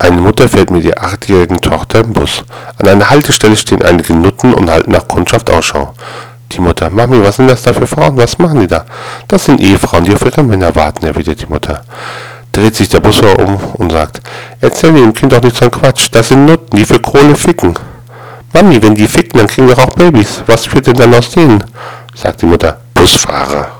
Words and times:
Eine 0.00 0.22
Mutter 0.22 0.48
fährt 0.48 0.70
mit 0.70 0.82
ihrer 0.82 1.04
achtjährigen 1.04 1.60
Tochter 1.60 2.00
im 2.00 2.14
Bus. 2.14 2.42
An 2.78 2.88
einer 2.88 3.10
Haltestelle 3.10 3.54
stehen 3.54 3.82
einige 3.82 4.14
Nutten 4.14 4.54
und 4.54 4.70
halten 4.70 4.92
nach 4.92 5.06
Kundschaft 5.06 5.50
Ausschau. 5.50 5.92
Die 6.52 6.60
Mutter, 6.62 6.88
Mami, 6.88 7.22
was 7.22 7.36
sind 7.36 7.48
das 7.48 7.62
da 7.62 7.74
für 7.74 7.86
Frauen? 7.86 8.16
Was 8.16 8.38
machen 8.38 8.60
die 8.60 8.66
da? 8.66 8.86
Das 9.28 9.44
sind 9.44 9.60
Ehefrauen, 9.60 10.04
die 10.04 10.14
auf 10.14 10.24
ihre 10.24 10.42
Männer 10.42 10.74
warten, 10.74 11.04
erwidert 11.04 11.42
die 11.42 11.46
Mutter. 11.46 11.82
Dreht 12.50 12.76
sich 12.76 12.88
der 12.88 13.00
Busfahrer 13.00 13.40
um 13.40 13.58
und 13.74 13.92
sagt, 13.92 14.22
erzähl 14.62 14.94
dem 14.94 15.12
Kind 15.12 15.34
doch 15.34 15.42
nicht 15.42 15.56
so 15.56 15.66
einen 15.66 15.70
Quatsch, 15.70 16.08
das 16.10 16.28
sind 16.28 16.46
Nutten, 16.46 16.78
die 16.78 16.86
für 16.86 16.98
Kohle 16.98 17.36
ficken. 17.36 17.78
Mami, 18.54 18.82
wenn 18.82 18.94
die 18.94 19.06
ficken, 19.06 19.38
dann 19.38 19.48
kriegen 19.48 19.68
wir 19.68 19.78
auch 19.78 19.94
Babys. 19.96 20.42
Was 20.46 20.64
führt 20.64 20.86
denn 20.86 20.96
dann 20.96 21.12
aus 21.12 21.30
denen? 21.30 21.62
sagt 22.14 22.40
die 22.40 22.46
Mutter, 22.46 22.80
Busfahrer. 22.94 23.79